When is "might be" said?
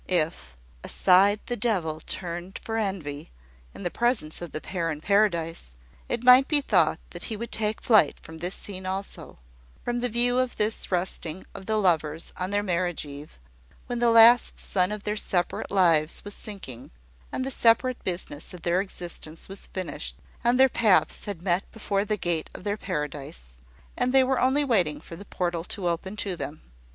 6.23-6.59